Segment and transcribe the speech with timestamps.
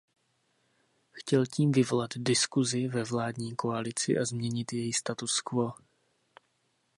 [1.11, 5.73] Chtěl tím vyvolat diskusi ve vládní koalici a změnit její status quo.